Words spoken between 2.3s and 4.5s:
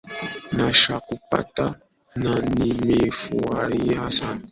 nimefurahia sana